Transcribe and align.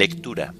Lectura. 0.00 0.54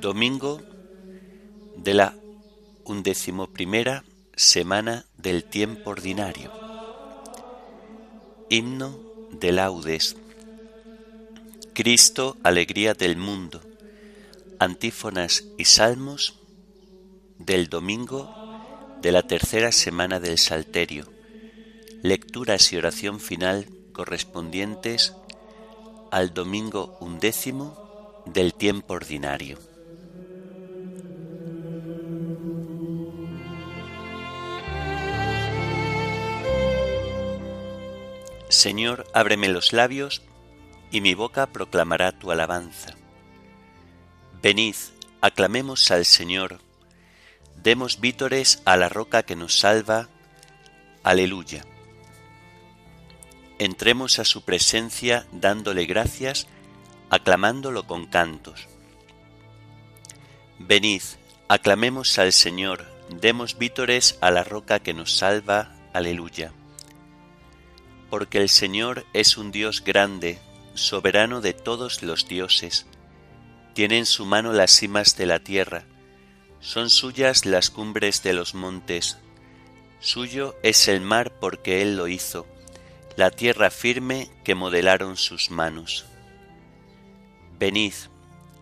Domingo 0.00 0.62
de 1.76 1.92
la 1.92 2.14
undecimoprimera 2.84 4.02
semana 4.34 5.04
del 5.18 5.44
tiempo 5.44 5.90
ordinario. 5.90 6.50
Himno 8.48 8.98
de 9.30 9.52
laudes. 9.52 10.16
Cristo, 11.76 12.38
alegría 12.42 12.94
del 12.94 13.18
mundo. 13.18 13.60
Antífonas 14.58 15.44
y 15.58 15.66
salmos 15.66 16.40
del 17.38 17.68
domingo 17.68 18.30
de 19.02 19.12
la 19.12 19.24
tercera 19.24 19.70
semana 19.72 20.18
del 20.18 20.38
Salterio. 20.38 21.06
Lecturas 22.02 22.72
y 22.72 22.78
oración 22.78 23.20
final 23.20 23.66
correspondientes 23.92 25.12
al 26.10 26.32
domingo 26.32 26.96
undécimo 27.02 28.22
del 28.24 28.54
tiempo 28.54 28.94
ordinario. 28.94 29.58
Señor, 38.48 39.06
ábreme 39.12 39.50
los 39.50 39.74
labios 39.74 40.22
y 40.96 41.02
mi 41.02 41.12
boca 41.12 41.48
proclamará 41.48 42.10
tu 42.12 42.30
alabanza. 42.30 42.94
Venid, 44.40 44.76
aclamemos 45.20 45.90
al 45.90 46.06
Señor, 46.06 46.58
demos 47.62 48.00
vítores 48.00 48.62
a 48.64 48.78
la 48.78 48.88
roca 48.88 49.22
que 49.22 49.36
nos 49.36 49.58
salva. 49.58 50.08
Aleluya. 51.02 51.66
Entremos 53.58 54.18
a 54.18 54.24
su 54.24 54.40
presencia 54.46 55.26
dándole 55.32 55.84
gracias, 55.84 56.46
aclamándolo 57.10 57.86
con 57.86 58.06
cantos. 58.06 58.66
Venid, 60.58 61.02
aclamemos 61.46 62.18
al 62.18 62.32
Señor, 62.32 62.86
demos 63.10 63.58
vítores 63.58 64.16
a 64.22 64.30
la 64.30 64.44
roca 64.44 64.78
que 64.78 64.94
nos 64.94 65.14
salva. 65.14 65.76
Aleluya. 65.92 66.52
Porque 68.08 68.38
el 68.38 68.48
Señor 68.48 69.04
es 69.12 69.36
un 69.36 69.52
Dios 69.52 69.84
grande, 69.84 70.38
soberano 70.78 71.40
de 71.40 71.52
todos 71.52 72.02
los 72.02 72.28
dioses. 72.28 72.86
Tiene 73.74 73.98
en 73.98 74.06
su 74.06 74.24
mano 74.26 74.52
las 74.52 74.70
cimas 74.70 75.16
de 75.16 75.26
la 75.26 75.40
tierra, 75.40 75.84
son 76.60 76.90
suyas 76.90 77.46
las 77.46 77.70
cumbres 77.70 78.22
de 78.22 78.32
los 78.32 78.54
montes. 78.54 79.18
Suyo 80.00 80.56
es 80.62 80.88
el 80.88 81.00
mar 81.00 81.32
porque 81.38 81.82
Él 81.82 81.96
lo 81.96 82.08
hizo, 82.08 82.46
la 83.16 83.30
tierra 83.30 83.70
firme 83.70 84.30
que 84.44 84.54
modelaron 84.54 85.16
sus 85.16 85.50
manos. 85.50 86.06
Venid, 87.58 87.94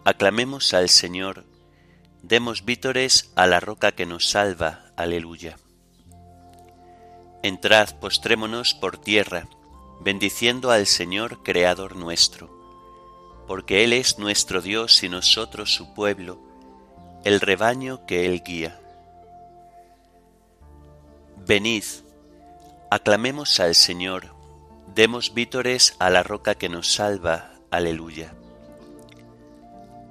aclamemos 0.04 0.74
al 0.74 0.88
Señor, 0.88 1.44
demos 2.22 2.64
vítores 2.64 3.32
a 3.36 3.46
la 3.46 3.60
roca 3.60 3.92
que 3.92 4.06
nos 4.06 4.28
salva. 4.28 4.92
Aleluya. 4.96 5.56
Entrad, 7.42 7.98
postrémonos 8.00 8.74
por 8.74 8.96
tierra, 8.96 9.48
bendiciendo 10.00 10.70
al 10.70 10.86
Señor 10.86 11.42
Creador 11.42 11.96
nuestro, 11.96 12.50
porque 13.46 13.84
Él 13.84 13.92
es 13.92 14.18
nuestro 14.18 14.60
Dios 14.60 15.02
y 15.02 15.08
nosotros 15.08 15.74
su 15.74 15.94
pueblo, 15.94 16.38
el 17.24 17.40
rebaño 17.40 18.06
que 18.06 18.26
Él 18.26 18.42
guía. 18.44 18.80
Venid, 21.46 21.84
aclamemos 22.90 23.60
al 23.60 23.74
Señor, 23.74 24.34
demos 24.94 25.34
vítores 25.34 25.96
a 25.98 26.10
la 26.10 26.22
roca 26.22 26.54
que 26.54 26.68
nos 26.68 26.92
salva. 26.92 27.50
Aleluya. 27.70 28.34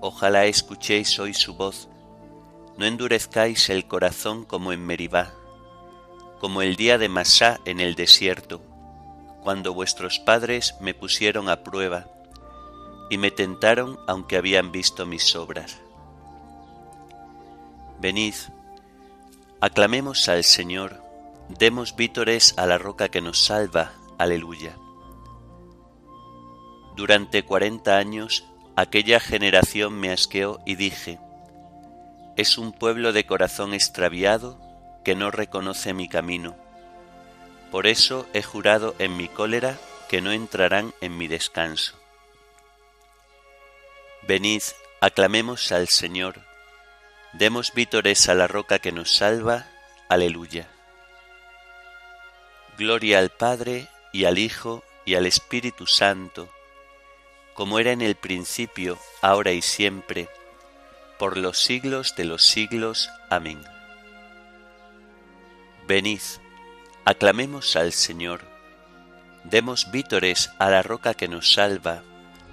Ojalá 0.02 0.46
escuchéis 0.46 1.18
hoy 1.20 1.34
su 1.34 1.54
voz, 1.56 1.88
no 2.78 2.86
endurezcáis 2.86 3.70
el 3.70 3.88
corazón 3.88 4.44
como 4.44 4.74
en 4.74 4.86
Meribá, 4.86 5.34
como 6.40 6.62
el 6.62 6.76
día 6.76 6.98
de 6.98 7.08
Masá 7.08 7.62
en 7.64 7.80
el 7.80 7.96
desierto, 7.96 8.62
cuando 9.44 9.74
vuestros 9.74 10.20
padres 10.20 10.76
me 10.80 10.94
pusieron 10.94 11.50
a 11.50 11.64
prueba 11.64 12.08
y 13.09 13.18
me 13.18 13.30
tentaron 13.30 14.00
aunque 14.08 14.38
habían 14.38 14.72
visto 14.72 15.06
mis 15.06 15.36
obras. 15.36 15.80
Venid, 18.00 18.34
aclamemos 19.62 20.28
al 20.30 20.44
Señor, 20.44 21.03
demos 21.50 21.96
vítores 21.96 22.53
a 22.58 22.66
la 22.66 22.78
roca 22.78 23.09
que 23.09 23.22
nos 23.22 23.44
salva. 23.44 23.92
Aleluya. 24.18 24.78
Durante 26.96 27.44
cuarenta 27.44 27.98
años 27.98 28.46
aquella 28.76 29.20
generación 29.20 30.00
me 30.00 30.12
asqueó 30.12 30.59
y 30.66 30.76
dije, 30.76 31.20
es 32.38 32.58
un 32.58 32.72
pueblo 32.72 33.14
de 33.14 33.26
corazón 33.26 33.74
extraviado 33.74 34.59
que 35.03 35.16
no 35.16 35.30
reconoce 35.32 35.94
mi 35.94 36.08
camino 36.08 36.62
por 37.73 37.88
eso 37.88 38.28
he 38.34 38.44
jurado 38.44 38.94
en 39.00 39.17
mi 39.17 39.28
cólera 39.28 39.79
que 40.07 40.22
no 40.22 40.31
entrarán 40.31 40.94
en 41.01 41.17
mi 41.17 41.28
descanso. 41.28 42.00
Venid, 44.28 44.61
aclamemos 45.01 45.72
al 45.72 45.88
Señor, 45.88 46.35
demos 47.34 47.73
vítores 47.73 48.29
a 48.29 48.35
la 48.35 48.45
roca 48.45 48.78
que 48.78 48.91
nos 48.91 49.16
salva. 49.16 49.66
Aleluya. 50.07 50.69
Gloria 52.78 53.17
al 53.17 53.31
Padre 53.31 53.88
y 54.11 54.25
al 54.25 54.38
Hijo 54.38 54.84
y 55.03 55.16
al 55.16 55.25
Espíritu 55.25 55.88
Santo, 55.88 56.50
como 57.55 57.79
era 57.79 57.91
en 57.91 58.03
el 58.03 58.13
principio, 58.13 59.00
ahora 59.23 59.51
y 59.51 59.63
siempre, 59.63 60.29
por 61.17 61.38
los 61.38 61.57
siglos 61.57 62.16
de 62.16 62.25
los 62.25 62.44
siglos. 62.44 63.09
Amén. 63.31 63.63
Venid, 65.88 66.22
Aclamemos 67.06 67.75
al 67.75 67.91
Señor, 67.91 68.40
demos 69.44 69.91
vítores 69.91 70.50
a 70.58 70.69
la 70.69 70.81
roca 70.81 71.14
que 71.14 71.28
nos 71.28 71.52
salva. 71.52 72.02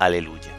Aleluya. 0.01 0.51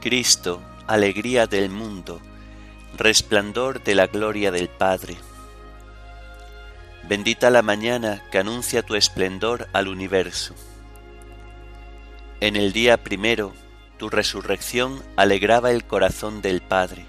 Cristo, 0.00 0.60
alegría 0.88 1.46
del 1.46 1.70
mundo, 1.70 2.20
resplandor 2.96 3.84
de 3.84 3.94
la 3.94 4.08
gloria 4.08 4.50
del 4.50 4.68
Padre. 4.68 5.16
Bendita 7.04 7.48
la 7.50 7.62
mañana 7.62 8.24
que 8.32 8.38
anuncia 8.38 8.82
tu 8.82 8.96
esplendor 8.96 9.68
al 9.72 9.86
universo. 9.86 10.56
En 12.44 12.56
el 12.56 12.74
día 12.74 13.02
primero, 13.02 13.54
tu 13.96 14.10
resurrección 14.10 15.02
alegraba 15.16 15.70
el 15.70 15.86
corazón 15.86 16.42
del 16.42 16.60
Padre. 16.60 17.06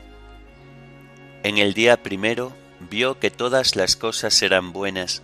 En 1.44 1.58
el 1.58 1.74
día 1.74 2.02
primero 2.02 2.54
vio 2.90 3.20
que 3.20 3.32
todas 3.32 3.76
las 3.76 3.98
cosas 3.98 4.42
eran 4.42 4.72
buenas, 4.72 5.24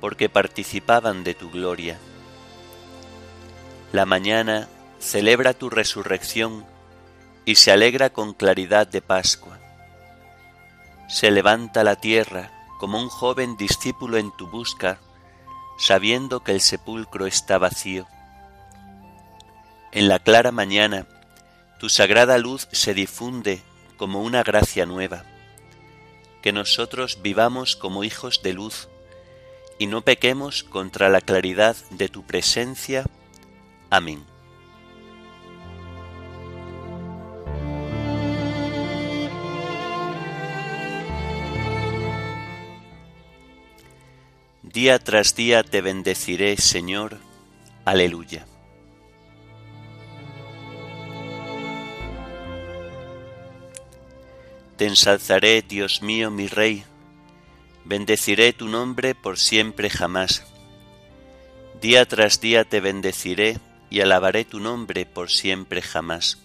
porque 0.00 0.28
participaban 0.28 1.24
de 1.24 1.34
tu 1.34 1.50
gloria. 1.50 1.98
La 3.90 4.06
mañana 4.06 4.68
celebra 5.00 5.54
tu 5.54 5.70
resurrección 5.70 6.64
y 7.44 7.56
se 7.56 7.72
alegra 7.72 8.10
con 8.10 8.34
claridad 8.34 8.86
de 8.86 9.02
Pascua. 9.02 9.58
Se 11.08 11.32
levanta 11.32 11.82
la 11.82 11.96
tierra 11.96 12.52
como 12.78 13.00
un 13.00 13.08
joven 13.08 13.56
discípulo 13.56 14.18
en 14.18 14.30
tu 14.36 14.46
busca, 14.46 15.00
sabiendo 15.80 16.44
que 16.44 16.52
el 16.52 16.60
sepulcro 16.60 17.26
está 17.26 17.58
vacío. 17.58 18.06
En 19.92 20.08
la 20.08 20.18
clara 20.18 20.52
mañana, 20.52 21.06
tu 21.78 21.90
sagrada 21.90 22.38
luz 22.38 22.66
se 22.72 22.94
difunde 22.94 23.60
como 23.98 24.22
una 24.22 24.42
gracia 24.42 24.86
nueva. 24.86 25.24
Que 26.40 26.50
nosotros 26.50 27.18
vivamos 27.20 27.76
como 27.76 28.02
hijos 28.02 28.42
de 28.42 28.54
luz 28.54 28.88
y 29.78 29.86
no 29.86 30.00
pequemos 30.00 30.64
contra 30.64 31.10
la 31.10 31.20
claridad 31.20 31.76
de 31.90 32.08
tu 32.08 32.22
presencia. 32.24 33.04
Amén. 33.90 34.24
Día 44.62 44.98
tras 44.98 45.34
día 45.34 45.62
te 45.62 45.82
bendeciré, 45.82 46.56
Señor. 46.56 47.18
Aleluya. 47.84 48.46
Te 54.76 54.86
ensalzaré, 54.86 55.62
Dios 55.62 56.02
mío, 56.02 56.30
mi 56.30 56.48
Rey, 56.48 56.84
Bendeciré 57.84 58.52
tu 58.52 58.68
nombre 58.68 59.16
por 59.16 59.38
siempre 59.38 59.90
jamás. 59.90 60.44
Día 61.80 62.06
tras 62.06 62.40
día 62.40 62.64
te 62.64 62.80
bendeciré 62.80 63.58
y 63.90 64.00
alabaré 64.00 64.44
tu 64.44 64.60
nombre 64.60 65.04
por 65.04 65.30
siempre 65.30 65.82
jamás. 65.82 66.38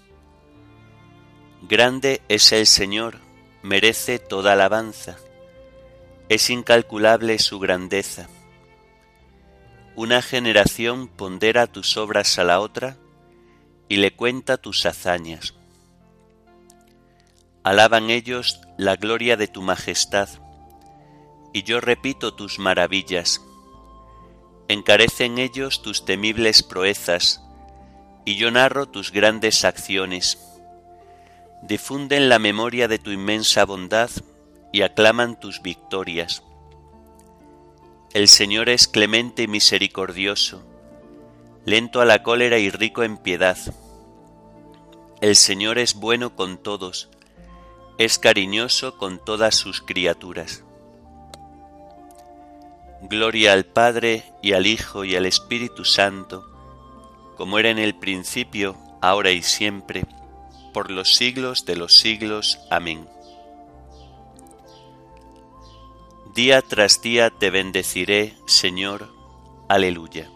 Grande 1.62 2.22
es 2.28 2.52
el 2.52 2.66
Señor, 2.66 3.20
merece 3.62 4.18
toda 4.18 4.54
alabanza. 4.54 5.18
Es 6.28 6.50
incalculable 6.50 7.38
su 7.38 7.60
grandeza. 7.60 8.28
Una 9.96 10.24
generación 10.24 11.08
pondera 11.08 11.68
tus 11.68 11.98
obras 11.98 12.40
a 12.40 12.44
la 12.44 12.60
otra 12.60 12.98
y 13.88 13.98
le 13.98 14.12
cuenta 14.12 14.58
tus 14.58 14.88
hazañas. 14.88 15.54
Alaban 17.68 18.10
ellos 18.10 18.62
la 18.78 18.96
gloria 18.96 19.36
de 19.36 19.50
tu 19.50 19.62
majestad 19.62 20.30
y 21.52 21.64
yo 21.64 21.82
repito 21.82 22.34
tus 22.34 22.60
maravillas. 22.60 23.42
Encarecen 24.70 25.38
ellos 25.38 25.82
tus 25.82 26.06
temibles 26.06 26.64
proezas, 26.64 27.44
y 28.24 28.38
yo 28.38 28.52
narro 28.52 28.86
tus 28.86 29.12
grandes 29.12 29.66
acciones. 29.66 30.40
Difunden 31.62 32.30
la 32.30 32.40
memoria 32.40 32.88
de 32.88 33.00
tu 33.00 33.12
inmensa 33.12 33.66
bondad 33.66 34.12
y 34.72 34.84
aclaman 34.84 35.38
tus 35.38 35.62
victorias. 35.62 36.44
El 38.14 38.30
Señor 38.30 38.70
es 38.70 38.88
clemente 38.88 39.44
y 39.44 39.48
misericordioso, 39.50 40.64
lento 41.66 42.00
a 42.00 42.06
la 42.06 42.24
cólera 42.24 42.60
y 42.60 42.70
rico 42.70 43.04
en 43.04 43.18
piedad. 43.18 43.58
El 45.20 45.36
Señor 45.36 45.80
es 45.80 45.96
bueno 45.96 46.34
con 46.34 46.64
todos, 46.64 47.10
es 47.98 48.20
cariñoso 48.20 48.98
con 48.98 49.24
todas 49.24 49.56
sus 49.56 49.82
criaturas. 49.82 50.64
Gloria 53.02 53.54
al 53.54 53.66
Padre 53.66 54.24
y 54.42 54.54
al 54.54 54.68
Hijo 54.68 55.04
y 55.04 55.16
al 55.16 55.26
Espíritu 55.26 55.84
Santo, 55.86 56.44
como 57.38 57.60
era 57.60 57.70
en 57.70 57.80
el 57.80 57.96
principio, 57.96 58.76
ahora 59.02 59.32
y 59.32 59.42
siempre, 59.42 60.06
por 60.74 60.92
los 60.92 61.16
siglos 61.16 61.66
de 61.66 61.76
los 61.76 61.98
siglos. 61.98 62.60
Amén. 62.70 63.08
Día 66.36 66.62
tras 66.62 67.02
día 67.02 67.32
te 67.32 67.50
bendeciré, 67.50 68.36
Señor. 68.46 69.12
Aleluya. 69.70 70.30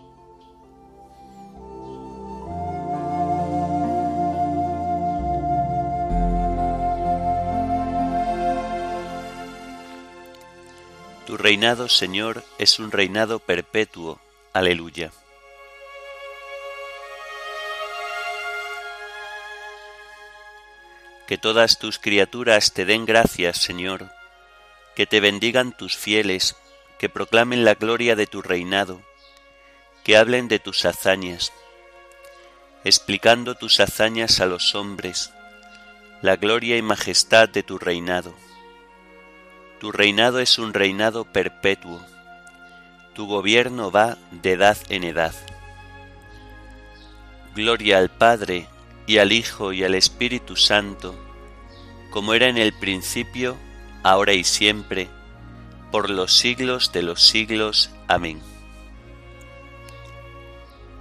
Reinado, 11.42 11.90
Señor, 11.90 12.44
es 12.58 12.80
un 12.80 12.92
reinado 12.92 13.40
perpetuo. 13.40 14.22
Aleluya. 14.54 15.12
Que 21.28 21.38
todas 21.38 21.80
tus 21.80 22.00
criaturas 22.00 22.74
te 22.74 22.86
den 22.86 23.06
gracias, 23.06 23.58
Señor, 23.58 24.12
que 24.96 25.06
te 25.06 25.20
bendigan 25.20 25.76
tus 25.76 25.98
fieles, 25.98 26.56
que 27.00 27.10
proclamen 27.10 27.66
la 27.66 27.76
gloria 27.76 28.16
de 28.16 28.28
tu 28.28 28.42
reinado, 28.42 29.02
que 30.04 30.18
hablen 30.18 30.48
de 30.48 30.60
tus 30.60 30.86
hazañas, 30.86 31.52
explicando 32.84 33.56
tus 33.56 33.80
hazañas 33.80 34.40
a 34.42 34.46
los 34.46 34.76
hombres, 34.76 35.32
la 36.22 36.36
gloria 36.36 36.78
y 36.78 36.82
majestad 36.82 37.50
de 37.50 37.64
tu 37.64 37.78
reinado 37.78 38.34
tu 39.82 39.92
reinado 39.92 40.40
es 40.40 40.60
un 40.60 40.76
reinado 40.76 41.26
perpetuo. 41.26 42.00
Tu 43.16 43.26
gobierno 43.26 43.90
va 43.90 44.16
de 44.30 44.52
edad 44.52 44.78
en 44.90 45.04
edad. 45.04 45.34
Gloria 47.56 47.98
al 47.98 48.10
Padre 48.10 48.68
y 49.08 49.18
al 49.18 49.32
Hijo 49.32 49.74
y 49.74 49.84
al 49.84 49.96
Espíritu 49.96 50.56
Santo, 50.56 51.16
como 52.12 52.36
era 52.36 52.48
en 52.48 52.60
el 52.60 52.74
principio, 52.74 53.58
ahora 54.04 54.34
y 54.34 54.44
siempre, 54.44 55.10
por 55.92 56.12
los 56.12 56.32
siglos 56.32 56.92
de 56.92 57.02
los 57.02 57.24
siglos. 57.24 57.90
Amén. 58.08 58.40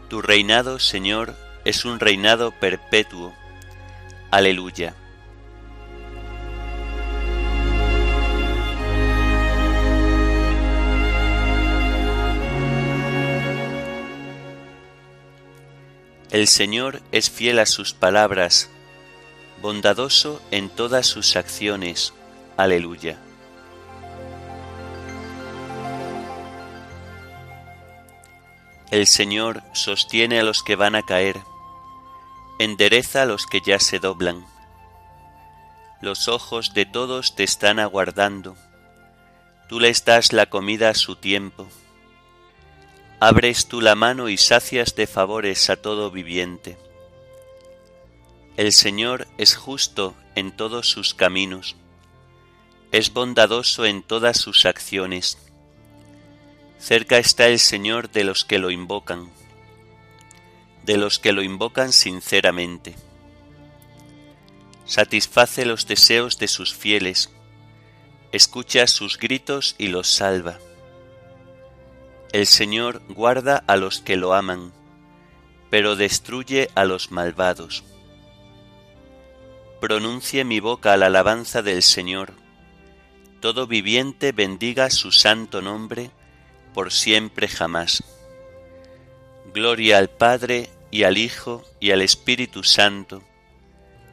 Tu 0.08 0.22
reinado, 0.22 0.78
Señor, 0.78 1.36
es 1.66 1.84
un 1.84 2.00
reinado 2.00 2.50
perpetuo. 2.58 3.34
Aleluya. 4.30 4.94
El 16.30 16.46
Señor 16.46 17.02
es 17.10 17.28
fiel 17.28 17.58
a 17.58 17.66
sus 17.66 17.92
palabras, 17.92 18.70
bondadoso 19.60 20.40
en 20.52 20.68
todas 20.68 21.04
sus 21.08 21.34
acciones. 21.34 22.14
Aleluya. 22.56 23.18
El 28.92 29.08
Señor 29.08 29.64
sostiene 29.72 30.38
a 30.38 30.44
los 30.44 30.62
que 30.62 30.76
van 30.76 30.94
a 30.94 31.02
caer, 31.02 31.36
endereza 32.60 33.22
a 33.22 33.26
los 33.26 33.46
que 33.46 33.60
ya 33.60 33.80
se 33.80 33.98
doblan. 33.98 34.46
Los 36.00 36.28
ojos 36.28 36.74
de 36.74 36.86
todos 36.86 37.34
te 37.34 37.42
están 37.42 37.80
aguardando, 37.80 38.56
tú 39.68 39.80
les 39.80 40.04
das 40.04 40.32
la 40.32 40.46
comida 40.46 40.90
a 40.90 40.94
su 40.94 41.16
tiempo 41.16 41.66
abres 43.20 43.66
tú 43.66 43.82
la 43.82 43.94
mano 43.94 44.30
y 44.30 44.38
sacias 44.38 44.96
de 44.96 45.06
favores 45.06 45.68
a 45.68 45.76
todo 45.76 46.10
viviente. 46.10 46.78
El 48.56 48.72
Señor 48.72 49.28
es 49.36 49.54
justo 49.56 50.16
en 50.34 50.56
todos 50.56 50.88
sus 50.88 51.12
caminos, 51.12 51.76
es 52.92 53.12
bondadoso 53.12 53.84
en 53.84 54.02
todas 54.02 54.38
sus 54.38 54.64
acciones. 54.64 55.36
Cerca 56.78 57.18
está 57.18 57.46
el 57.48 57.58
Señor 57.58 58.10
de 58.10 58.24
los 58.24 58.46
que 58.46 58.58
lo 58.58 58.70
invocan, 58.70 59.28
de 60.84 60.96
los 60.96 61.18
que 61.18 61.32
lo 61.32 61.42
invocan 61.42 61.92
sinceramente. 61.92 62.94
Satisface 64.86 65.66
los 65.66 65.86
deseos 65.86 66.38
de 66.38 66.48
sus 66.48 66.74
fieles, 66.74 67.28
escucha 68.32 68.86
sus 68.86 69.18
gritos 69.18 69.74
y 69.76 69.88
los 69.88 70.08
salva 70.08 70.58
el 72.32 72.46
Señor 72.46 73.02
guarda 73.08 73.64
a 73.66 73.76
los 73.76 74.00
que 74.00 74.16
lo 74.16 74.34
aman, 74.34 74.72
pero 75.68 75.96
destruye 75.96 76.70
a 76.74 76.84
los 76.84 77.10
malvados. 77.10 77.84
Pronuncie 79.80 80.44
mi 80.44 80.60
boca 80.60 80.96
la 80.96 81.06
alabanza 81.06 81.62
del 81.62 81.82
Señor. 81.82 82.32
Todo 83.40 83.66
viviente 83.66 84.32
bendiga 84.32 84.90
su 84.90 85.10
santo 85.10 85.62
nombre 85.62 86.10
por 86.74 86.92
siempre 86.92 87.48
jamás. 87.48 88.04
Gloria 89.52 89.98
al 89.98 90.10
Padre 90.10 90.70
y 90.90 91.02
al 91.04 91.18
Hijo 91.18 91.64
y 91.80 91.90
al 91.90 92.02
Espíritu 92.02 92.62
Santo, 92.62 93.22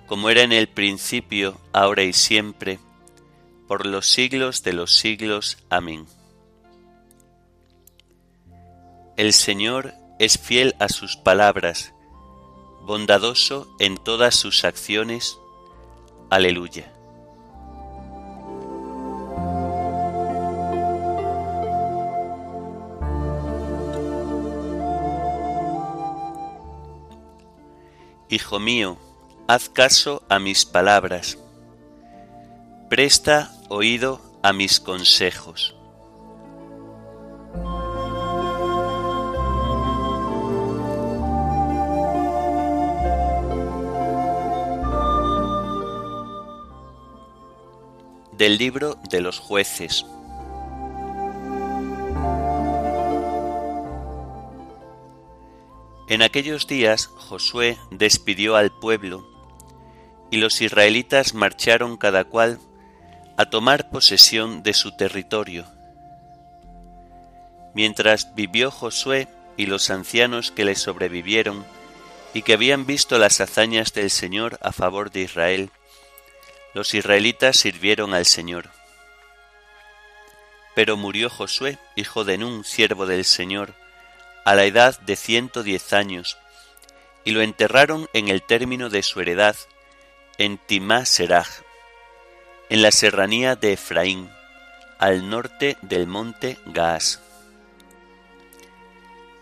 como 0.08 0.30
era 0.30 0.42
en 0.42 0.54
el 0.54 0.68
principio, 0.68 1.60
ahora 1.74 2.04
y 2.04 2.14
siempre, 2.14 2.80
por 3.68 3.86
los 3.86 4.08
siglos 4.08 4.64
de 4.64 4.74
los 4.74 4.96
siglos. 4.96 5.58
Amén. 5.70 6.08
El 9.18 9.34
Señor 9.34 9.96
es 10.20 10.38
fiel 10.38 10.76
a 10.78 10.90
sus 10.90 11.18
palabras, 11.18 11.92
bondadoso 12.84 13.68
en 13.80 13.98
todas 13.98 14.36
sus 14.36 14.64
acciones. 14.64 15.40
Aleluya. 16.30 16.94
Hijo 28.30 28.60
mío, 28.60 28.98
haz 29.48 29.68
caso 29.68 30.22
a 30.30 30.38
mis 30.38 30.64
palabras, 30.64 31.40
presta 32.88 33.52
oído 33.70 34.22
a 34.44 34.54
mis 34.54 34.80
consejos 34.80 35.77
del 48.38 48.58
libro 48.58 48.96
de 49.10 49.22
los 49.22 49.40
jueces. 49.40 50.06
En 56.10 56.22
aquellos 56.22 56.68
días 56.68 57.08
Josué 57.08 57.78
despidió 57.92 58.56
al 58.56 58.72
pueblo, 58.72 59.28
y 60.32 60.38
los 60.38 60.62
israelitas 60.62 61.34
marcharon 61.34 61.98
cada 61.98 62.24
cual 62.24 62.60
a 63.38 63.50
tomar 63.50 63.90
posesión 63.90 64.64
de 64.64 64.74
su 64.74 64.96
territorio, 64.96 65.66
Mientras 67.78 68.34
vivió 68.34 68.72
Josué 68.72 69.28
y 69.56 69.68
los 69.68 69.92
ancianos 69.92 70.50
que 70.50 70.66
le 70.66 70.74
sobrevivieron, 70.74 71.64
y 72.34 72.42
que 72.42 72.54
habían 72.54 72.88
visto 72.88 73.20
las 73.20 73.40
hazañas 73.40 73.94
del 73.94 74.10
Señor 74.10 74.58
a 74.64 74.72
favor 74.72 75.12
de 75.12 75.22
Israel, 75.22 75.70
los 76.78 76.94
israelitas 76.94 77.58
sirvieron 77.58 78.14
al 78.14 78.28
Señor. 78.28 78.70
Pero 80.76 80.96
murió 80.96 81.28
Josué, 81.28 81.80
hijo 81.96 82.24
de 82.24 82.38
Nun, 82.38 82.64
siervo 82.64 83.08
del 83.08 83.26
Señor, 83.26 83.74
a 84.46 84.54
la 84.54 84.64
edad 84.66 85.00
de 85.00 85.16
ciento 85.16 85.64
diez 85.64 85.92
años, 85.92 86.38
y 87.26 87.32
lo 87.32 87.42
enterraron 87.42 88.08
en 88.14 88.28
el 88.28 88.44
término 88.44 88.92
de 88.92 89.02
su 89.02 89.20
heredad, 89.20 89.56
en 90.38 90.60
Timá 90.60 91.08
Seraj, 91.08 91.48
en 92.70 92.84
la 92.84 92.92
serranía 92.92 93.56
de 93.56 93.74
Efraín, 93.74 94.30
al 95.00 95.32
norte 95.32 95.78
del 95.82 96.06
monte 96.06 96.60
Gaas. 96.68 97.22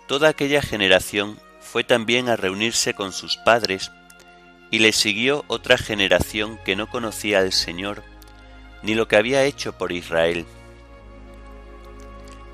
Toda 0.08 0.30
aquella 0.30 0.62
generación 0.62 1.38
fue 1.60 1.84
también 1.84 2.30
a 2.30 2.38
reunirse 2.38 2.94
con 2.94 3.12
sus 3.12 3.36
padres, 3.36 3.92
y 4.76 4.80
le 4.80 4.92
siguió 4.92 5.46
otra 5.48 5.78
generación 5.78 6.60
que 6.66 6.76
no 6.76 6.90
conocía 6.90 7.40
al 7.40 7.54
Señor, 7.54 8.04
ni 8.84 8.94
lo 8.94 9.08
que 9.08 9.16
había 9.16 9.46
hecho 9.46 9.78
por 9.78 9.94
Israel. 9.94 10.46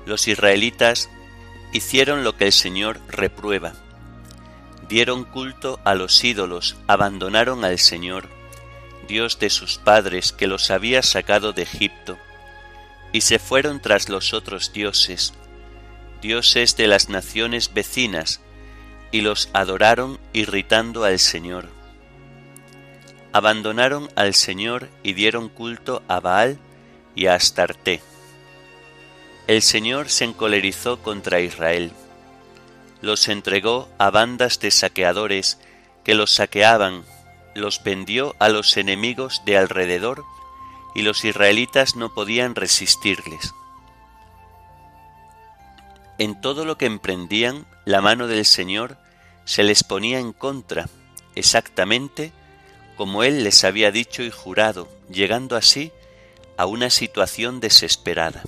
Los 0.06 0.28
israelitas 0.28 1.10
hicieron 1.72 2.22
lo 2.22 2.36
que 2.36 2.44
el 2.44 2.52
Señor 2.52 3.00
reprueba. 3.08 3.72
Dieron 4.88 5.24
culto 5.24 5.80
a 5.82 5.96
los 5.96 6.22
ídolos, 6.22 6.76
abandonaron 6.86 7.64
al 7.64 7.80
Señor, 7.80 8.28
Dios 9.08 9.40
de 9.40 9.50
sus 9.50 9.78
padres 9.78 10.30
que 10.30 10.46
los 10.46 10.70
había 10.70 11.02
sacado 11.02 11.52
de 11.52 11.62
Egipto, 11.62 12.18
y 13.10 13.22
se 13.22 13.40
fueron 13.40 13.82
tras 13.82 14.08
los 14.08 14.32
otros 14.32 14.72
dioses, 14.72 15.34
dioses 16.20 16.76
de 16.76 16.86
las 16.86 17.08
naciones 17.08 17.74
vecinas, 17.74 18.40
y 19.10 19.22
los 19.22 19.48
adoraron 19.54 20.20
irritando 20.32 21.02
al 21.02 21.18
Señor. 21.18 21.81
Abandonaron 23.32 24.10
al 24.14 24.34
Señor 24.34 24.90
y 25.02 25.14
dieron 25.14 25.48
culto 25.48 26.02
a 26.06 26.20
Baal 26.20 26.58
y 27.14 27.26
a 27.26 27.34
Astarté. 27.34 28.02
El 29.46 29.62
Señor 29.62 30.10
se 30.10 30.24
encolerizó 30.24 31.02
contra 31.02 31.40
Israel. 31.40 31.92
Los 33.00 33.28
entregó 33.28 33.88
a 33.98 34.10
bandas 34.10 34.60
de 34.60 34.70
saqueadores 34.70 35.58
que 36.04 36.14
los 36.14 36.30
saqueaban, 36.30 37.04
los 37.54 37.82
vendió 37.82 38.36
a 38.38 38.48
los 38.48 38.76
enemigos 38.76 39.42
de 39.44 39.56
alrededor 39.56 40.24
y 40.94 41.02
los 41.02 41.24
israelitas 41.24 41.96
no 41.96 42.12
podían 42.12 42.54
resistirles. 42.54 43.54
En 46.18 46.40
todo 46.40 46.64
lo 46.64 46.76
que 46.76 46.86
emprendían, 46.86 47.66
la 47.84 48.00
mano 48.00 48.26
del 48.26 48.44
Señor 48.44 48.98
se 49.44 49.64
les 49.64 49.82
ponía 49.82 50.18
en 50.20 50.32
contra, 50.32 50.88
exactamente 51.34 52.32
como 53.02 53.24
Él 53.24 53.42
les 53.42 53.64
había 53.64 53.90
dicho 53.90 54.22
y 54.22 54.30
jurado, 54.30 54.88
llegando 55.10 55.56
así 55.56 55.90
a 56.56 56.66
una 56.66 56.88
situación 56.88 57.58
desesperada. 57.58 58.44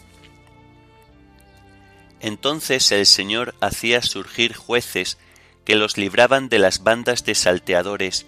Entonces 2.21 2.93
el 2.93 3.05
Señor 3.05 3.57
hacía 3.61 4.01
surgir 4.01 4.55
jueces 4.55 5.19
que 5.65 5.75
los 5.75 5.97
libraban 5.99 6.49
de 6.49 6.61
las 6.61 6.85
bandas 6.85 7.25
de 7.25 7.35
salteadores, 7.35 8.27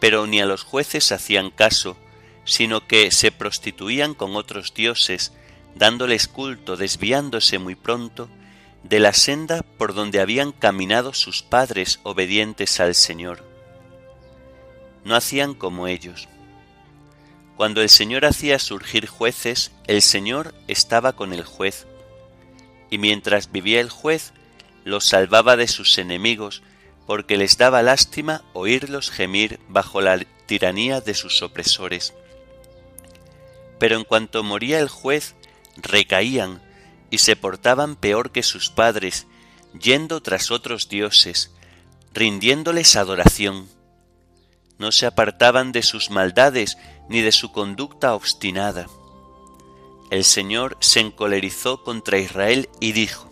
pero 0.00 0.26
ni 0.26 0.40
a 0.40 0.46
los 0.46 0.62
jueces 0.62 1.12
hacían 1.12 1.50
caso, 1.50 1.98
sino 2.46 2.86
que 2.86 3.10
se 3.10 3.30
prostituían 3.30 4.14
con 4.14 4.34
otros 4.34 4.72
dioses, 4.72 5.34
dándoles 5.74 6.26
culto, 6.26 6.78
desviándose 6.78 7.58
muy 7.58 7.74
pronto 7.74 8.30
de 8.82 8.98
la 8.98 9.12
senda 9.12 9.60
por 9.76 9.92
donde 9.92 10.20
habían 10.20 10.52
caminado 10.52 11.12
sus 11.12 11.42
padres 11.42 12.00
obedientes 12.02 12.80
al 12.80 12.94
Señor. 12.94 13.55
No 15.06 15.14
hacían 15.14 15.54
como 15.54 15.86
ellos. 15.86 16.28
Cuando 17.56 17.80
el 17.80 17.90
Señor 17.90 18.24
hacía 18.24 18.58
surgir 18.58 19.06
jueces, 19.06 19.70
el 19.86 20.02
Señor 20.02 20.52
estaba 20.66 21.12
con 21.12 21.32
el 21.32 21.44
juez, 21.44 21.86
y 22.90 22.98
mientras 22.98 23.52
vivía 23.52 23.80
el 23.80 23.88
juez, 23.88 24.32
los 24.82 25.04
salvaba 25.04 25.56
de 25.56 25.68
sus 25.68 25.96
enemigos, 25.98 26.64
porque 27.06 27.36
les 27.36 27.56
daba 27.56 27.82
lástima 27.82 28.42
oírlos 28.52 29.12
gemir 29.12 29.60
bajo 29.68 30.00
la 30.00 30.18
tiranía 30.46 31.00
de 31.00 31.14
sus 31.14 31.40
opresores. 31.40 32.12
Pero 33.78 33.96
en 33.96 34.02
cuanto 34.02 34.42
moría 34.42 34.80
el 34.80 34.88
juez, 34.88 35.36
recaían 35.76 36.60
y 37.12 37.18
se 37.18 37.36
portaban 37.36 37.94
peor 37.94 38.32
que 38.32 38.42
sus 38.42 38.70
padres, 38.70 39.28
yendo 39.80 40.20
tras 40.20 40.50
otros 40.50 40.88
dioses, 40.88 41.52
rindiéndoles 42.12 42.96
adoración. 42.96 43.75
No 44.78 44.92
se 44.92 45.06
apartaban 45.06 45.72
de 45.72 45.82
sus 45.82 46.10
maldades 46.10 46.76
ni 47.08 47.20
de 47.20 47.32
su 47.32 47.52
conducta 47.52 48.14
obstinada. 48.14 48.86
El 50.10 50.24
Señor 50.24 50.76
se 50.80 51.00
encolerizó 51.00 51.82
contra 51.82 52.18
Israel 52.18 52.68
y 52.80 52.92
dijo, 52.92 53.30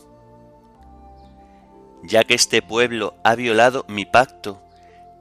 Ya 2.02 2.24
que 2.24 2.34
este 2.34 2.62
pueblo 2.62 3.14
ha 3.22 3.34
violado 3.34 3.84
mi 3.88 4.04
pacto, 4.04 4.60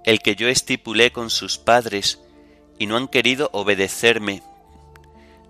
el 0.04 0.20
que 0.20 0.36
yo 0.36 0.48
estipulé 0.48 1.12
con 1.12 1.30
sus 1.30 1.58
padres, 1.58 2.20
y 2.80 2.88
no 2.88 2.98
han 2.98 3.08
querido 3.08 3.50
obedecerme, 3.54 4.42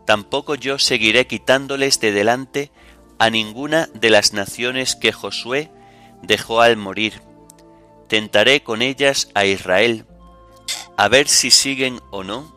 tampoco 0.06 0.56
yo 0.56 0.78
seguiré 0.78 1.26
quitándoles 1.26 2.00
de 2.00 2.12
delante 2.12 2.72
a 3.18 3.30
ninguna 3.30 3.88
de 3.94 4.10
las 4.10 4.34
naciones 4.34 4.96
que 4.96 5.14
Josué 5.14 5.72
dejó 6.22 6.62
al 6.62 6.78
morir. 6.78 7.22
Tentaré 8.10 8.62
con 8.64 8.82
ellas 8.82 9.30
a 9.34 9.46
Israel, 9.46 10.06
a 10.98 11.08
ver 11.08 11.28
si 11.28 11.52
siguen 11.52 12.02
o 12.12 12.24
no 12.24 12.54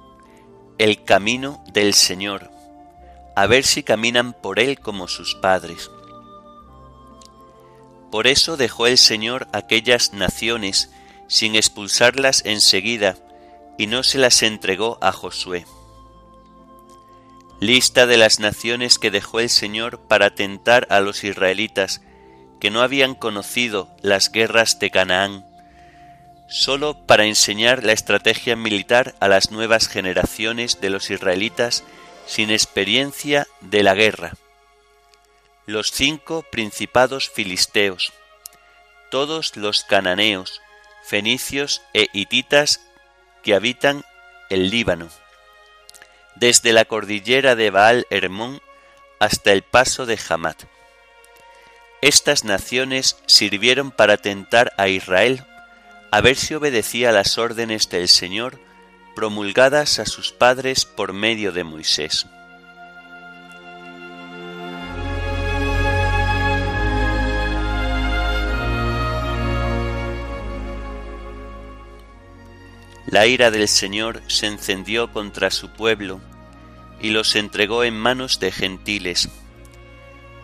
el 0.79 1.05
camino 1.05 1.65
del 1.73 1.95
Señor, 1.95 2.51
a 3.35 3.47
ver 3.47 3.65
si 3.65 3.83
caminan 3.83 4.35
por 4.35 4.61
él 4.61 4.79
como 4.79 5.09
sus 5.09 5.35
padres. 5.35 5.91
Por 8.11 8.27
eso 8.27 8.57
dejó 8.57 8.87
el 8.87 8.99
Señor 8.99 9.49
aquellas 9.53 10.13
naciones 10.13 10.91
sin 11.29 11.57
expulsarlas 11.57 12.43
enseguida, 12.45 13.17
y 13.79 13.89
no 13.89 14.03
se 14.03 14.19
las 14.19 14.43
entregó 14.43 14.99
a 15.03 15.13
Josué. 15.13 15.67
Lista 17.61 18.07
de 18.07 18.17
las 18.17 18.39
naciones 18.39 18.99
que 18.99 19.11
dejó 19.11 19.41
el 19.41 19.51
Señor 19.51 20.01
para 20.01 20.35
tentar 20.35 20.87
a 20.91 21.01
los 21.01 21.25
israelitas 21.25 22.01
que 22.61 22.71
no 22.71 22.81
habían 22.81 23.15
conocido 23.15 23.89
las 24.03 24.31
guerras 24.31 24.79
de 24.79 24.91
Canaán, 24.91 25.45
solo 26.49 26.95
para 27.07 27.25
enseñar 27.25 27.85
la 27.85 27.93
estrategia 27.93 28.57
militar 28.57 29.15
a 29.21 29.29
las 29.29 29.51
nuevas 29.51 29.89
generaciones 29.89 30.81
de 30.81 30.91
los 30.91 31.11
israelitas 31.11 31.85
sin 32.27 32.51
experiencia 32.51 33.47
de 33.61 33.83
la 33.83 33.95
guerra. 33.95 34.33
Los 35.67 35.91
cinco 35.91 36.45
principados 36.51 37.29
filisteos, 37.29 38.13
todos 39.11 39.57
los 39.57 39.85
cananeos, 39.85 40.61
fenicios 41.05 41.83
e 41.95 42.07
hititas 42.13 42.81
que 43.43 43.55
habitan 43.55 44.05
el 44.51 44.71
Líbano 44.71 45.09
desde 46.37 46.73
la 46.73 46.85
cordillera 46.85 47.57
de 47.57 47.71
Baal 47.71 48.07
Hermón 48.11 48.61
hasta 49.19 49.53
el 49.53 49.63
paso 49.63 50.07
de 50.07 50.19
Hamat. 50.29 50.65
Estas 52.03 52.45
naciones 52.45 53.17
sirvieron 53.27 53.91
para 53.91 54.19
tentar 54.19 54.73
a 54.77 54.89
Israel 54.89 55.45
a 56.17 56.23
ver 56.23 56.37
si 56.37 56.55
obedecía 56.55 57.13
las 57.13 57.37
órdenes 57.37 57.91
del 57.91 58.09
Señor 58.09 58.59
promulgadas 59.15 59.99
a 59.99 60.07
sus 60.07 60.33
padres 60.33 60.87
por 60.87 61.13
medio 61.13 61.53
de 61.53 61.63
Moisés. 61.63 62.25
La 73.05 73.27
ira 73.27 73.51
del 73.51 73.69
Señor 73.69 74.23
se 74.27 74.47
encendió 74.47 75.13
contra 75.13 75.51
su 75.51 75.69
pueblo 75.69 76.23
y 76.99 77.11
los 77.11 77.37
entregó 77.37 77.85
en 77.85 77.95
manos 77.95 78.41
de 78.41 78.53
gentiles, 78.53 79.29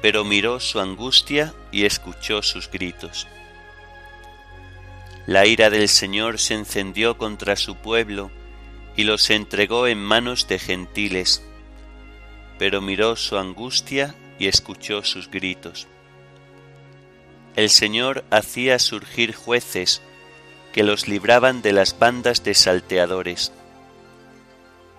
pero 0.02 0.22
miró 0.22 0.60
su 0.60 0.80
angustia 0.80 1.54
y 1.70 1.86
escuchó 1.86 2.42
sus 2.42 2.70
gritos. 2.70 3.26
La 5.26 5.46
ira 5.46 5.70
del 5.70 5.88
Señor 5.88 6.40
se 6.40 6.54
encendió 6.54 7.16
contra 7.16 7.54
su 7.56 7.76
pueblo 7.76 8.30
y 8.96 9.04
los 9.04 9.30
entregó 9.30 9.86
en 9.86 9.98
manos 10.02 10.48
de 10.48 10.58
gentiles, 10.58 11.42
pero 12.58 12.80
miró 12.80 13.14
su 13.16 13.38
angustia 13.38 14.14
y 14.38 14.48
escuchó 14.48 15.04
sus 15.04 15.30
gritos. 15.30 15.86
El 17.54 17.70
Señor 17.70 18.24
hacía 18.30 18.78
surgir 18.78 19.34
jueces 19.34 20.02
que 20.72 20.82
los 20.82 21.06
libraban 21.06 21.62
de 21.62 21.72
las 21.72 21.98
bandas 21.98 22.42
de 22.42 22.54
salteadores. 22.54 23.52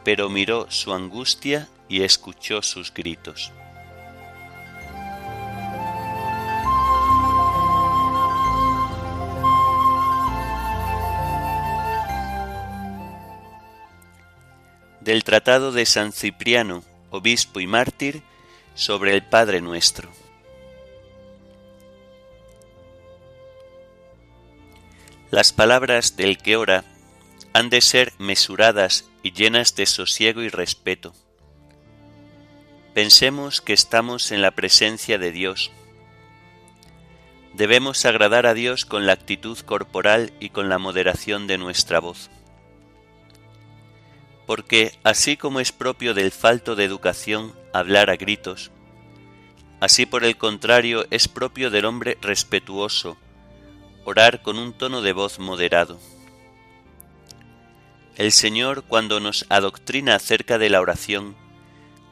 Pero 0.05 0.29
miró 0.29 0.67
su 0.69 0.93
angustia 0.93 1.67
y 1.89 2.03
escuchó 2.03 2.61
sus 2.61 2.93
gritos. 2.93 3.51
Del 15.03 15.23
Tratado 15.23 15.71
de 15.71 15.85
San 15.85 16.13
Cipriano, 16.13 16.83
obispo 17.09 17.59
y 17.59 17.67
mártir, 17.67 18.23
sobre 18.73 19.13
el 19.13 19.23
Padre 19.23 19.61
nuestro. 19.61 20.09
Las 25.29 25.51
palabras 25.51 26.15
del 26.15 26.37
que 26.37 26.55
ora 26.55 26.85
han 27.53 27.69
de 27.69 27.81
ser 27.81 28.13
mesuradas 28.17 29.05
y 29.23 29.33
llenas 29.33 29.75
de 29.75 29.85
sosiego 29.85 30.41
y 30.41 30.49
respeto. 30.49 31.13
Pensemos 32.93 33.61
que 33.61 33.73
estamos 33.73 34.31
en 34.31 34.41
la 34.41 34.51
presencia 34.51 35.17
de 35.17 35.31
Dios. 35.31 35.71
Debemos 37.53 38.05
agradar 38.05 38.45
a 38.45 38.53
Dios 38.53 38.85
con 38.85 39.05
la 39.05 39.13
actitud 39.13 39.57
corporal 39.59 40.33
y 40.39 40.49
con 40.49 40.69
la 40.69 40.77
moderación 40.77 41.47
de 41.47 41.57
nuestra 41.57 41.99
voz. 41.99 42.29
Porque 44.45 44.97
así 45.03 45.37
como 45.37 45.59
es 45.59 45.71
propio 45.71 46.13
del 46.13 46.31
falto 46.31 46.75
de 46.75 46.83
educación 46.83 47.53
hablar 47.71 48.09
a 48.09 48.17
gritos, 48.17 48.71
así 49.79 50.05
por 50.05 50.23
el 50.23 50.37
contrario 50.37 51.05
es 51.11 51.27
propio 51.27 51.69
del 51.69 51.85
hombre 51.85 52.17
respetuoso 52.21 53.17
orar 54.05 54.41
con 54.41 54.57
un 54.57 54.73
tono 54.73 55.01
de 55.01 55.13
voz 55.13 55.39
moderado. 55.39 55.97
El 58.15 58.31
Señor 58.31 58.83
cuando 58.83 59.19
nos 59.19 59.45
adoctrina 59.49 60.15
acerca 60.15 60.57
de 60.57 60.69
la 60.69 60.81
oración, 60.81 61.35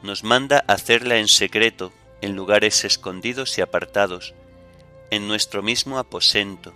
nos 0.02 0.24
manda 0.24 0.64
hacerla 0.66 1.18
en 1.18 1.28
secreto, 1.28 1.92
en 2.20 2.34
lugares 2.34 2.84
escondidos 2.84 3.56
y 3.58 3.60
apartados, 3.60 4.34
en 5.10 5.28
nuestro 5.28 5.62
mismo 5.62 5.98
aposento, 5.98 6.72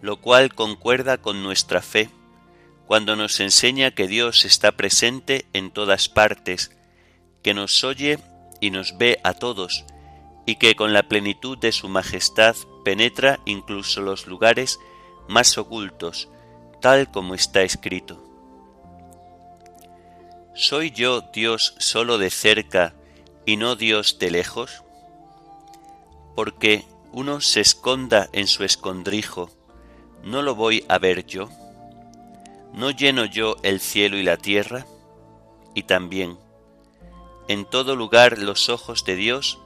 lo 0.00 0.16
cual 0.16 0.54
concuerda 0.54 1.18
con 1.18 1.42
nuestra 1.42 1.82
fe 1.82 2.08
cuando 2.88 3.16
nos 3.16 3.38
enseña 3.40 3.90
que 3.90 4.08
Dios 4.08 4.46
está 4.46 4.72
presente 4.72 5.44
en 5.52 5.70
todas 5.70 6.08
partes, 6.08 6.74
que 7.42 7.52
nos 7.52 7.84
oye 7.84 8.18
y 8.62 8.70
nos 8.70 8.96
ve 8.96 9.20
a 9.24 9.34
todos, 9.34 9.84
y 10.46 10.56
que 10.56 10.74
con 10.74 10.94
la 10.94 11.02
plenitud 11.02 11.58
de 11.58 11.70
su 11.70 11.90
majestad 11.90 12.56
penetra 12.86 13.40
incluso 13.44 14.00
los 14.00 14.26
lugares 14.26 14.80
más 15.28 15.58
ocultos, 15.58 16.30
tal 16.80 17.10
como 17.10 17.34
está 17.34 17.60
escrito. 17.60 18.24
¿Soy 20.54 20.90
yo 20.90 21.20
Dios 21.20 21.74
solo 21.76 22.16
de 22.16 22.30
cerca 22.30 22.94
y 23.44 23.58
no 23.58 23.76
Dios 23.76 24.18
de 24.18 24.30
lejos? 24.30 24.82
Porque 26.34 26.86
uno 27.12 27.42
se 27.42 27.60
esconda 27.60 28.30
en 28.32 28.46
su 28.46 28.64
escondrijo, 28.64 29.50
¿no 30.24 30.40
lo 30.40 30.54
voy 30.54 30.86
a 30.88 30.96
ver 30.96 31.26
yo? 31.26 31.50
¿No 32.78 32.92
lleno 32.92 33.24
yo 33.24 33.56
el 33.64 33.80
cielo 33.80 34.18
y 34.18 34.22
la 34.22 34.36
tierra? 34.36 34.86
Y 35.74 35.82
también, 35.82 36.38
en 37.48 37.64
todo 37.64 37.96
lugar 37.96 38.38
los 38.38 38.68
ojos 38.68 39.04
de 39.04 39.16
Dios 39.16 39.58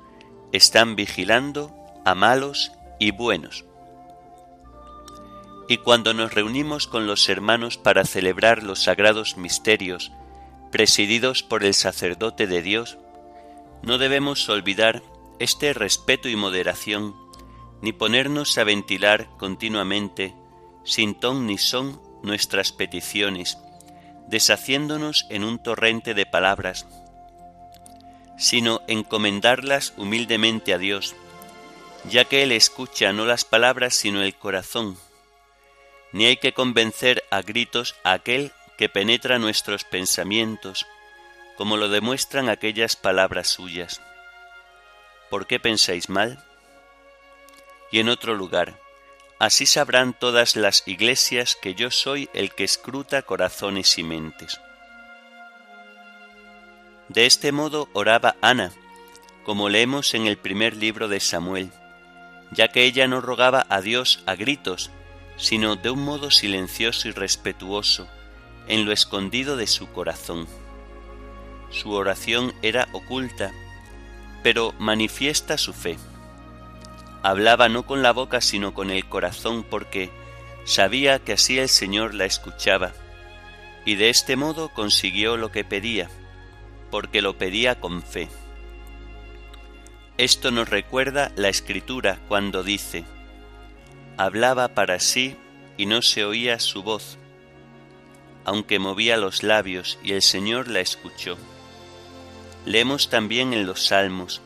están 0.50 0.96
vigilando 0.96 1.76
a 2.06 2.14
malos 2.14 2.72
y 2.98 3.10
buenos. 3.10 3.66
Y 5.68 5.76
cuando 5.76 6.14
nos 6.14 6.32
reunimos 6.32 6.86
con 6.86 7.06
los 7.06 7.28
hermanos 7.28 7.76
para 7.76 8.06
celebrar 8.06 8.62
los 8.62 8.84
sagrados 8.84 9.36
misterios 9.36 10.10
presididos 10.70 11.42
por 11.42 11.64
el 11.64 11.74
sacerdote 11.74 12.46
de 12.46 12.62
Dios, 12.62 12.96
no 13.82 13.98
debemos 13.98 14.48
olvidar 14.48 15.02
este 15.38 15.74
respeto 15.74 16.30
y 16.30 16.36
moderación, 16.36 17.14
ni 17.82 17.92
ponernos 17.92 18.56
a 18.56 18.64
ventilar 18.64 19.28
continuamente, 19.36 20.34
sin 20.82 21.14
ton 21.14 21.46
ni 21.46 21.58
son, 21.58 22.00
nuestras 22.22 22.72
peticiones, 22.72 23.58
deshaciéndonos 24.28 25.26
en 25.28 25.44
un 25.44 25.62
torrente 25.62 26.14
de 26.14 26.26
palabras, 26.26 26.86
sino 28.36 28.80
encomendarlas 28.88 29.92
humildemente 29.96 30.74
a 30.74 30.78
Dios, 30.78 31.14
ya 32.08 32.24
que 32.24 32.42
Él 32.42 32.52
escucha 32.52 33.12
no 33.12 33.24
las 33.24 33.44
palabras 33.44 33.94
sino 33.94 34.22
el 34.22 34.34
corazón, 34.34 34.96
ni 36.12 36.26
hay 36.26 36.36
que 36.36 36.52
convencer 36.52 37.24
a 37.30 37.42
gritos 37.42 37.94
a 38.04 38.12
aquel 38.12 38.52
que 38.76 38.88
penetra 38.88 39.38
nuestros 39.38 39.84
pensamientos, 39.84 40.86
como 41.56 41.76
lo 41.76 41.88
demuestran 41.88 42.48
aquellas 42.48 42.96
palabras 42.96 43.48
suyas. 43.48 44.00
¿Por 45.30 45.46
qué 45.46 45.60
pensáis 45.60 46.08
mal? 46.08 46.44
Y 47.90 48.00
en 48.00 48.08
otro 48.08 48.34
lugar, 48.34 48.78
así 49.42 49.66
sabrán 49.66 50.12
todas 50.12 50.54
las 50.54 50.86
iglesias 50.86 51.58
que 51.60 51.74
yo 51.74 51.90
soy 51.90 52.30
el 52.32 52.52
que 52.52 52.62
escruta 52.62 53.22
corazones 53.22 53.98
y 53.98 54.04
mentes. 54.04 54.60
De 57.08 57.26
este 57.26 57.50
modo 57.50 57.88
oraba 57.92 58.36
Ana, 58.40 58.70
como 59.44 59.68
leemos 59.68 60.14
en 60.14 60.28
el 60.28 60.38
primer 60.38 60.76
libro 60.76 61.08
de 61.08 61.18
Samuel, 61.18 61.72
ya 62.52 62.68
que 62.68 62.84
ella 62.84 63.08
no 63.08 63.20
rogaba 63.20 63.66
a 63.68 63.80
Dios 63.80 64.22
a 64.26 64.36
gritos, 64.36 64.92
sino 65.36 65.74
de 65.74 65.90
un 65.90 66.04
modo 66.04 66.30
silencioso 66.30 67.08
y 67.08 67.10
respetuoso, 67.10 68.06
en 68.68 68.84
lo 68.84 68.92
escondido 68.92 69.56
de 69.56 69.66
su 69.66 69.90
corazón. 69.90 70.46
Su 71.68 71.90
oración 71.90 72.54
era 72.62 72.86
oculta, 72.92 73.50
pero 74.44 74.72
manifiesta 74.78 75.58
su 75.58 75.72
fe. 75.72 75.98
Hablaba 77.22 77.68
no 77.68 77.86
con 77.86 78.02
la 78.02 78.12
boca 78.12 78.40
sino 78.40 78.74
con 78.74 78.90
el 78.90 79.08
corazón 79.08 79.62
porque 79.62 80.10
sabía 80.64 81.18
que 81.20 81.32
así 81.32 81.58
el 81.58 81.68
Señor 81.68 82.14
la 82.14 82.24
escuchaba, 82.24 82.92
y 83.84 83.96
de 83.96 84.10
este 84.10 84.36
modo 84.36 84.68
consiguió 84.70 85.36
lo 85.36 85.50
que 85.52 85.64
pedía, 85.64 86.08
porque 86.90 87.22
lo 87.22 87.38
pedía 87.38 87.80
con 87.80 88.02
fe. 88.02 88.28
Esto 90.18 90.50
nos 90.50 90.68
recuerda 90.68 91.32
la 91.36 91.48
escritura 91.48 92.18
cuando 92.28 92.62
dice, 92.62 93.04
hablaba 94.16 94.68
para 94.68 95.00
sí 95.00 95.36
y 95.76 95.86
no 95.86 96.02
se 96.02 96.24
oía 96.24 96.60
su 96.60 96.82
voz, 96.82 97.18
aunque 98.44 98.78
movía 98.78 99.16
los 99.16 99.42
labios 99.42 99.98
y 100.02 100.12
el 100.12 100.22
Señor 100.22 100.68
la 100.68 100.80
escuchó. 100.80 101.38
Leemos 102.66 103.08
también 103.08 103.52
en 103.52 103.66
los 103.66 103.86
Salmos, 103.86 104.42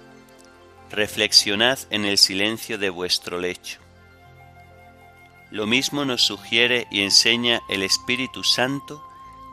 reflexionad 0.91 1.79
en 1.91 2.05
el 2.05 2.19
silencio 2.19 2.79
de 2.79 2.91
vuestro 2.91 3.41
lecho. 3.41 3.81
Lo 5.51 5.67
mismo 5.67 6.05
nos 6.05 6.23
sugiere 6.23 6.87
y 6.91 7.03
enseña 7.03 7.63
el 7.69 7.83
Espíritu 7.83 8.45
Santo 8.45 9.03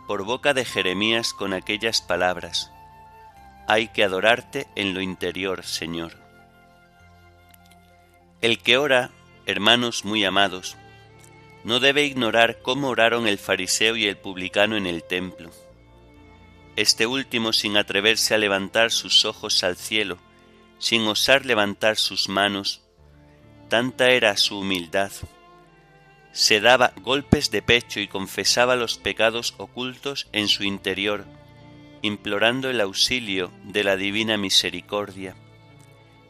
por 0.08 0.24
boca 0.24 0.54
de 0.54 0.66
Jeremías 0.66 1.34
con 1.34 1.54
aquellas 1.54 2.02
palabras. 2.02 2.72
Hay 3.68 3.88
que 3.88 4.04
adorarte 4.04 4.68
en 4.76 4.94
lo 4.94 5.02
interior, 5.02 5.64
Señor. 5.64 6.18
El 8.42 8.60
que 8.60 8.78
ora, 8.78 9.12
hermanos 9.46 10.04
muy 10.04 10.26
amados, 10.26 10.76
no 11.64 11.80
debe 11.80 12.04
ignorar 12.04 12.60
cómo 12.62 12.90
oraron 12.90 13.28
el 13.28 13.38
fariseo 13.38 13.96
y 13.96 14.06
el 14.06 14.18
publicano 14.18 14.76
en 14.76 14.86
el 14.86 15.04
templo. 15.04 15.50
Este 16.76 17.08
último 17.08 17.54
sin 17.54 17.78
atreverse 17.78 18.34
a 18.34 18.38
levantar 18.38 18.92
sus 18.92 19.24
ojos 19.26 19.64
al 19.64 19.78
cielo, 19.78 20.18
sin 20.84 21.08
osar 21.08 21.46
levantar 21.46 21.96
sus 21.96 22.28
manos, 22.28 22.82
tanta 23.70 24.10
era 24.10 24.36
su 24.36 24.60
humildad. 24.60 25.14
Se 26.34 26.60
daba 26.60 26.92
golpes 26.98 27.52
de 27.52 27.62
pecho 27.62 28.02
y 28.02 28.10
confesaba 28.10 28.76
los 28.76 28.98
pecados 28.98 29.54
ocultos 29.60 30.28
en 30.34 30.50
su 30.50 30.66
interior, 30.66 31.24
implorando 32.02 32.70
el 32.70 32.82
auxilio 32.82 33.50
de 33.64 33.86
la 33.86 33.96
divina 33.96 34.36
misericordia, 34.36 35.38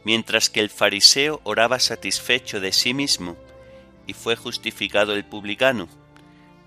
mientras 0.04 0.52
que 0.52 0.60
el 0.60 0.70
fariseo 0.70 1.42
oraba 1.46 1.80
satisfecho 1.80 2.60
de 2.60 2.74
sí 2.74 2.94
mismo, 2.94 3.36
y 4.06 4.14
fue 4.14 4.36
justificado 4.36 5.16
el 5.16 5.26
publicano, 5.26 5.88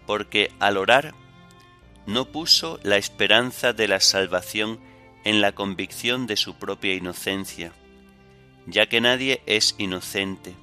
porque 0.09 0.51
al 0.59 0.77
orar 0.77 1.15
no 2.05 2.33
puso 2.33 2.81
la 2.83 2.97
esperanza 2.97 3.73
de 3.73 3.87
la 3.87 4.01
salvación 4.01 4.81
en 5.27 5.41
la 5.41 5.51
convicción 5.51 6.29
de 6.29 6.37
su 6.37 6.55
propia 6.55 6.95
inocencia, 6.95 7.73
ya 8.65 8.87
que 8.87 9.01
nadie 9.01 9.43
es 9.47 9.75
inocente, 9.77 10.55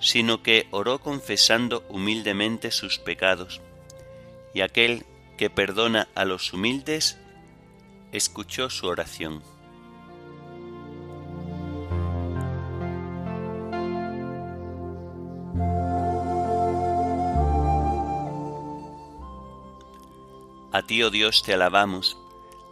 sino 0.00 0.42
que 0.42 0.68
oró 0.70 1.00
confesando 1.00 1.84
humildemente 1.90 2.70
sus 2.70 2.98
pecados, 2.98 3.60
y 4.54 4.62
aquel 4.62 5.04
que 5.36 5.50
perdona 5.50 6.08
a 6.14 6.24
los 6.24 6.54
humildes 6.54 7.18
escuchó 8.10 8.70
su 8.70 8.86
oración. 8.86 9.42
A 20.72 20.82
ti, 20.86 21.02
oh 21.02 21.10
Dios, 21.10 21.42
te 21.42 21.52
alabamos, 21.52 22.16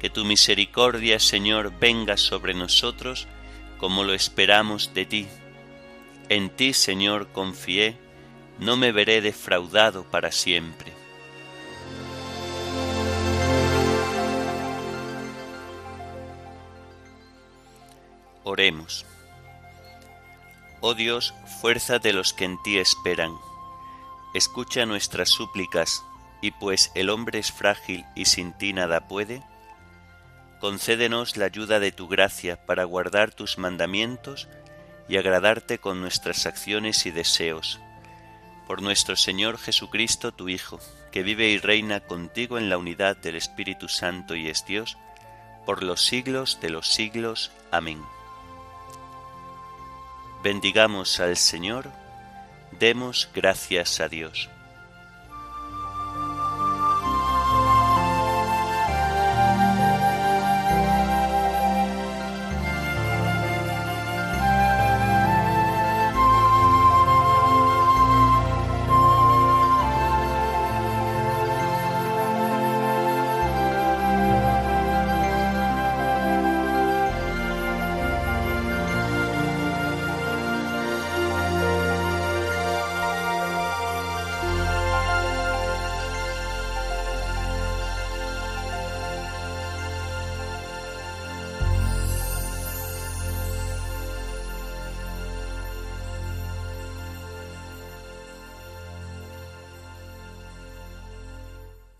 Que 0.00 0.10
tu 0.10 0.24
misericordia, 0.24 1.18
Señor, 1.18 1.72
venga 1.78 2.16
sobre 2.16 2.54
nosotros 2.54 3.26
como 3.78 4.04
lo 4.04 4.14
esperamos 4.14 4.94
de 4.94 5.06
ti. 5.06 5.26
En 6.28 6.50
ti, 6.50 6.72
Señor, 6.72 7.28
confié, 7.28 7.96
no 8.58 8.76
me 8.76 8.92
veré 8.92 9.20
defraudado 9.20 10.04
para 10.04 10.32
siempre. 10.32 10.92
Oremos. 18.44 19.04
Oh 20.80 20.94
Dios, 20.94 21.34
fuerza 21.60 21.98
de 21.98 22.12
los 22.12 22.32
que 22.32 22.44
en 22.44 22.62
ti 22.62 22.78
esperan, 22.78 23.36
escucha 24.34 24.86
nuestras 24.86 25.30
súplicas, 25.30 26.04
y 26.40 26.52
pues 26.52 26.92
el 26.94 27.10
hombre 27.10 27.40
es 27.40 27.50
frágil 27.50 28.04
y 28.14 28.26
sin 28.26 28.52
ti 28.52 28.72
nada 28.72 29.08
puede, 29.08 29.42
concédenos 30.60 31.36
la 31.36 31.46
ayuda 31.46 31.80
de 31.80 31.92
tu 31.92 32.08
gracia 32.08 32.56
para 32.64 32.84
guardar 32.84 33.32
tus 33.32 33.58
mandamientos 33.58 34.48
y 35.08 35.16
agradarte 35.16 35.78
con 35.78 36.00
nuestras 36.00 36.46
acciones 36.46 37.06
y 37.06 37.10
deseos. 37.10 37.80
Por 38.66 38.82
nuestro 38.82 39.16
Señor 39.16 39.58
Jesucristo, 39.58 40.32
tu 40.32 40.48
Hijo, 40.48 40.80
que 41.12 41.22
vive 41.22 41.48
y 41.48 41.58
reina 41.58 42.00
contigo 42.00 42.58
en 42.58 42.68
la 42.68 42.78
unidad 42.78 43.16
del 43.16 43.36
Espíritu 43.36 43.88
Santo 43.88 44.34
y 44.34 44.48
es 44.48 44.64
Dios, 44.66 44.98
por 45.64 45.82
los 45.82 46.04
siglos 46.04 46.58
de 46.60 46.70
los 46.70 46.88
siglos. 46.88 47.52
Amén. 47.70 48.02
Bendigamos 50.42 51.20
al 51.20 51.36
Señor, 51.36 51.90
demos 52.78 53.28
gracias 53.34 54.00
a 54.00 54.08
Dios. 54.08 54.48